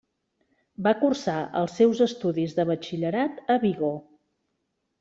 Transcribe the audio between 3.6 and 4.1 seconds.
Vigo.